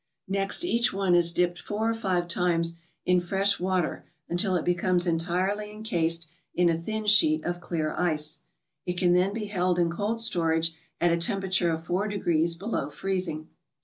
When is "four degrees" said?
11.85-12.55